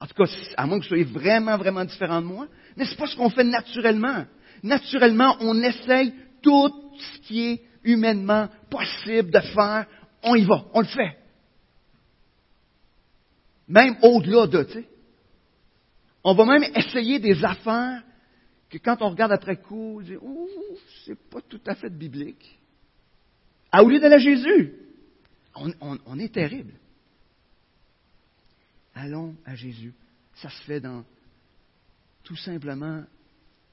[0.00, 2.90] En tout cas, à moins que vous soyez vraiment, vraiment différent de moi, mais ce
[2.90, 4.26] n'est pas ce qu'on fait naturellement.
[4.62, 9.86] Naturellement, on essaye tout ce qui est humainement possible de faire,
[10.22, 11.16] on y va, on le fait.
[13.68, 14.88] Même au-delà de, tu sais.
[16.22, 18.02] On va même essayer des affaires
[18.70, 20.48] que quand on regarde après coup, on dit, ouh,
[21.04, 22.58] c'est pas tout à fait biblique.
[23.70, 24.74] À au lieu d'aller à Jésus,
[25.54, 26.72] on est terrible.
[28.94, 29.92] Allons à Jésus.
[30.36, 31.04] Ça se fait dans,
[32.22, 33.04] tout simplement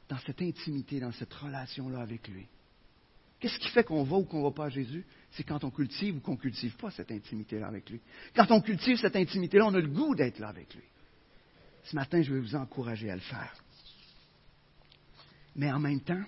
[0.10, 2.46] dans cette intimité, dans cette relation-là avec lui.
[3.42, 5.04] Qu'est-ce qui fait qu'on va ou qu'on ne va pas à Jésus?
[5.32, 8.00] C'est quand on cultive ou qu'on ne cultive pas cette intimité-là avec lui.
[8.36, 10.84] Quand on cultive cette intimité-là, on a le goût d'être là avec lui.
[11.86, 13.56] Ce matin, je vais vous encourager à le faire.
[15.56, 16.24] Mais en même temps,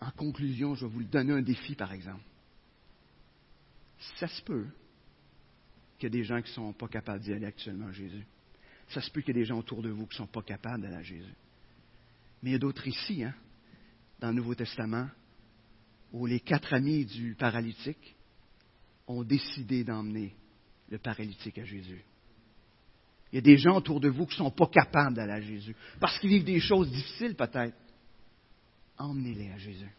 [0.00, 2.22] en conclusion, je vais vous donner un défi, par exemple.
[4.20, 4.66] Ça se peut
[5.98, 8.24] qu'il y a des gens qui ne sont pas capables d'y aller actuellement à Jésus.
[8.90, 10.42] Ça se peut qu'il y ait des gens autour de vous qui ne sont pas
[10.42, 11.34] capables d'aller à Jésus.
[12.42, 13.34] Mais il y a d'autres ici, hein,
[14.20, 15.08] dans le Nouveau Testament,
[16.12, 18.16] où les quatre amis du paralytique
[19.06, 20.34] ont décidé d'emmener
[20.88, 22.02] le paralytique à Jésus.
[23.32, 25.40] Il y a des gens autour de vous qui ne sont pas capables d'aller à
[25.40, 27.76] Jésus, parce qu'ils vivent des choses difficiles peut-être.
[28.98, 29.90] Emmenez-les à Jésus.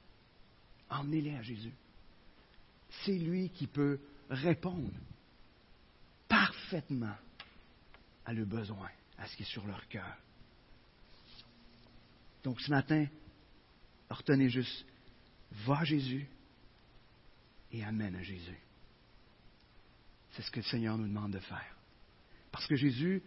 [0.89, 1.73] Emmenez-les à Jésus.
[3.03, 3.99] c'est lui qui peut
[4.29, 4.91] répondre
[6.27, 7.15] parfaitement
[8.25, 10.17] à leurs besoins, à ce qui est sur leur cœur.
[12.43, 13.05] Donc ce matin,
[14.09, 14.85] retenez juste,
[15.65, 16.27] va à Jésus
[17.71, 18.59] et amène à Jésus.
[20.31, 21.75] C'est ce que le Seigneur nous demande de faire.
[22.51, 23.21] Parce que Jésus,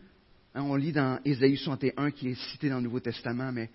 [0.54, 3.70] hein, on lit dans Ésaïe 61 qui est cité dans le Nouveau Testament, mais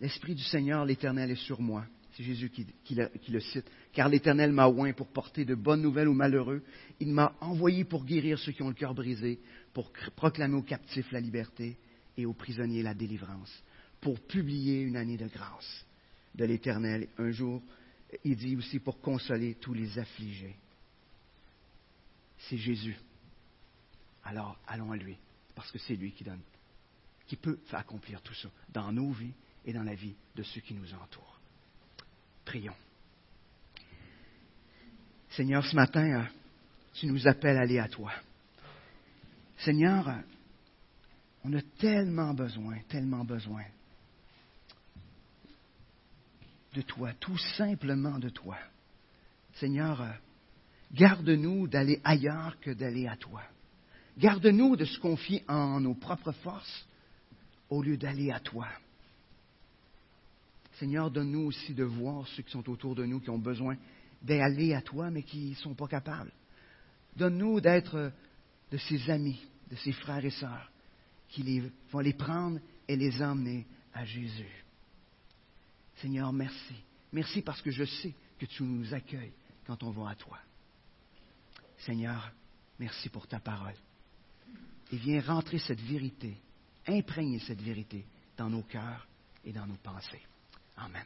[0.00, 1.84] l'Esprit du Seigneur, l'Éternel, est sur moi.
[2.12, 3.70] C'est Jésus qui, le cite.
[3.92, 6.62] Car l'Éternel m'a oint pour porter de bonnes nouvelles aux malheureux.
[6.98, 9.40] Il m'a envoyé pour guérir ceux qui ont le cœur brisé,
[9.72, 11.78] pour proclamer aux captifs la liberté
[12.16, 13.62] et aux prisonniers la délivrance,
[14.00, 15.86] pour publier une année de grâce
[16.34, 17.08] de l'Éternel.
[17.18, 17.62] Un jour,
[18.24, 20.56] il dit aussi pour consoler tous les affligés.
[22.38, 22.96] C'est Jésus.
[24.24, 25.16] Alors allons à lui,
[25.54, 26.40] parce que c'est lui qui donne,
[27.26, 29.32] qui peut accomplir tout ça dans nos vies
[29.64, 31.40] et dans la vie de ceux qui nous entourent.
[32.44, 32.74] Prions.
[35.30, 36.24] Seigneur, ce matin, euh,
[36.94, 38.12] tu nous appelles à aller à toi.
[39.58, 40.14] Seigneur, euh,
[41.44, 43.64] on a tellement besoin, tellement besoin
[46.74, 48.56] de toi, tout simplement de toi.
[49.54, 50.10] Seigneur, euh,
[50.92, 53.42] garde-nous d'aller ailleurs que d'aller à toi.
[54.18, 56.86] Garde-nous de se confier en nos propres forces
[57.68, 58.68] au lieu d'aller à toi.
[60.78, 63.76] Seigneur, donne-nous aussi de voir ceux qui sont autour de nous, qui ont besoin
[64.22, 66.32] d'aller à toi, mais qui ne sont pas capables.
[67.16, 68.12] Donne-nous d'être
[68.70, 69.40] de ces amis,
[69.70, 70.70] de ces frères et sœurs,
[71.28, 74.64] qui vont les prendre et les emmener à Jésus.
[76.00, 76.74] Seigneur, merci.
[77.12, 79.32] Merci parce que je sais que tu nous accueilles
[79.66, 80.38] quand on va à toi.
[81.78, 82.30] Seigneur,
[82.78, 83.74] merci pour ta parole.
[84.92, 86.36] Et viens rentrer cette vérité,
[86.86, 88.04] imprégner cette vérité
[88.36, 89.06] dans nos cœurs
[89.44, 90.22] et dans nos pensées.
[90.76, 91.04] Amen.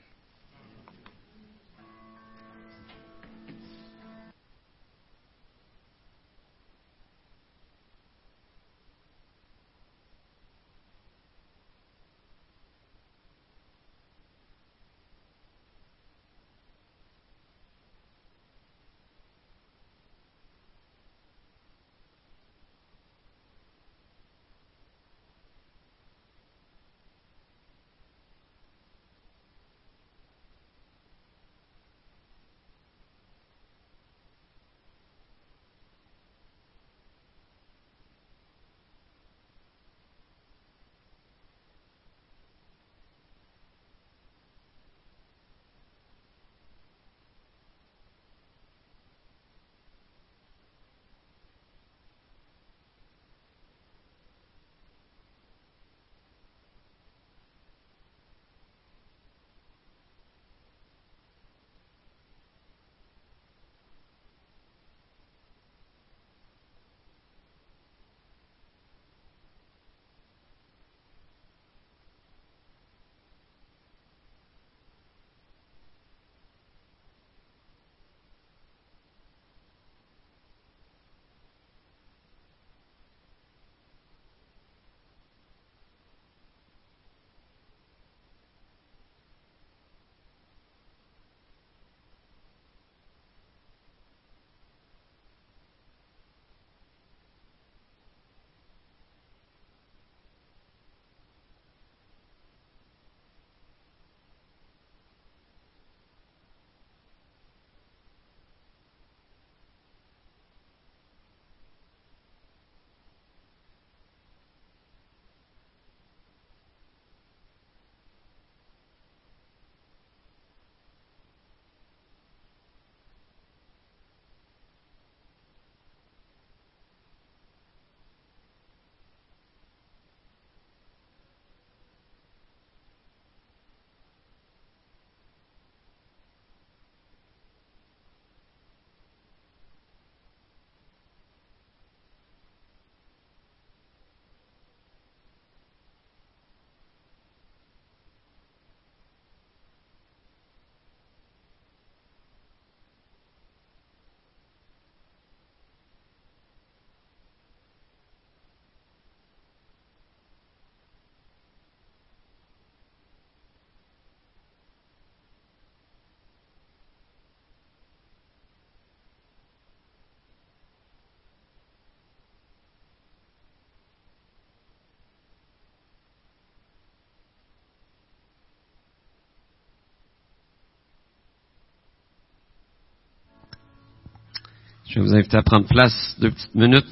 [184.94, 186.86] Je vais vous inviter à prendre place deux petites minutes.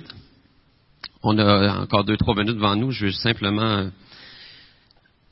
[1.22, 2.90] On a encore deux, trois minutes devant nous.
[2.90, 3.90] Je vais simplement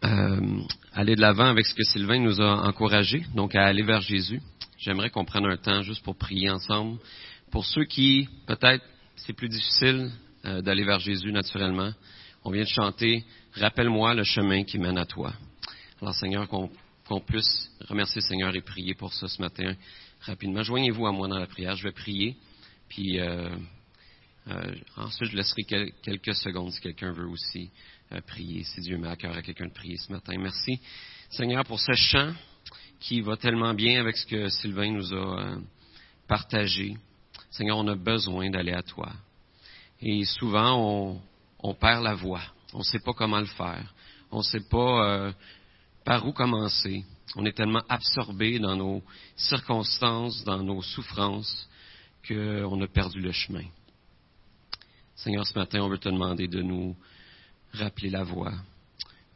[0.05, 0.61] euh,
[0.93, 4.41] aller de l'avant avec ce que Sylvain nous a encouragé, donc à aller vers Jésus.
[4.79, 7.01] J'aimerais qu'on prenne un temps juste pour prier ensemble.
[7.51, 8.85] Pour ceux qui, peut-être,
[9.17, 10.13] c'est plus difficile
[10.45, 11.91] euh, d'aller vers Jésus naturellement,
[12.45, 15.33] on vient de chanter Rappelle-moi le chemin qui mène à toi.
[16.01, 19.75] Alors, Seigneur, qu'on puisse remercier le Seigneur et prier pour ça ce matin
[20.21, 20.63] rapidement.
[20.63, 21.75] Joignez-vous à moi dans la prière.
[21.75, 22.37] Je vais prier.
[22.91, 23.49] Puis euh,
[24.49, 27.71] euh, ensuite, je laisserai quelques secondes si quelqu'un veut aussi
[28.13, 30.35] euh, prier, si Dieu met à cœur à quelqu'un de prier ce matin.
[30.37, 30.81] Merci,
[31.31, 32.33] Seigneur, pour ce chant
[32.99, 35.57] qui va tellement bien avec ce que Sylvain nous a
[36.27, 36.97] partagé.
[37.51, 39.13] Seigneur, on a besoin d'aller à toi.
[40.01, 41.21] Et souvent, on,
[41.61, 42.43] on perd la voie.
[42.73, 43.95] On ne sait pas comment le faire.
[44.33, 45.33] On ne sait pas
[46.05, 47.05] par où commencer.
[47.37, 49.03] On est tellement absorbé dans nos
[49.37, 51.69] circonstances, dans nos souffrances,
[52.27, 53.65] qu'on a perdu le chemin.
[55.17, 56.97] Seigneur, ce matin, on veut te demander de nous
[57.73, 58.55] rappeler la voie,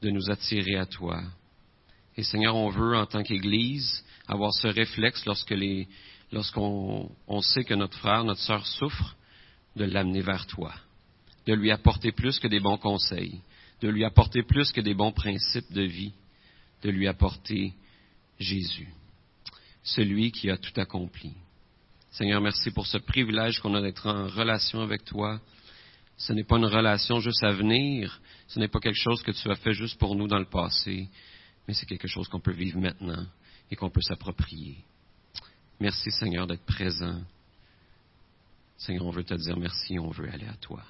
[0.00, 1.22] de nous attirer à toi.
[2.16, 5.88] Et Seigneur, on veut, en tant qu'Église, avoir ce réflexe lorsque les,
[6.32, 9.16] lorsqu'on on sait que notre frère, notre sœur souffre,
[9.76, 10.72] de l'amener vers toi,
[11.46, 13.40] de lui apporter plus que des bons conseils,
[13.80, 16.12] de lui apporter plus que des bons principes de vie,
[16.82, 17.74] de lui apporter
[18.38, 18.88] Jésus,
[19.82, 21.34] celui qui a tout accompli.
[22.14, 25.40] Seigneur, merci pour ce privilège qu'on a d'être en relation avec toi.
[26.16, 29.50] Ce n'est pas une relation juste à venir, ce n'est pas quelque chose que tu
[29.50, 31.08] as fait juste pour nous dans le passé,
[31.66, 33.26] mais c'est quelque chose qu'on peut vivre maintenant
[33.68, 34.76] et qu'on peut s'approprier.
[35.80, 37.20] Merci Seigneur d'être présent.
[38.76, 40.84] Seigneur, on veut te dire merci, on veut aller à toi.